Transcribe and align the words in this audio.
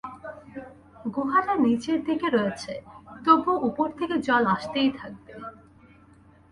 গুহাটা 1.15 1.53
নিচের 1.65 1.99
দিকে 2.07 2.27
রয়েছে, 2.29 2.73
তবুও 3.25 3.57
উপর 3.69 3.87
থেকে 3.99 4.15
জল 4.27 4.43
আসতেই 4.55 4.89
থাকবে। 4.99 5.31